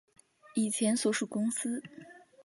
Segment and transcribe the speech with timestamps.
[0.55, 1.79] 以前所属公司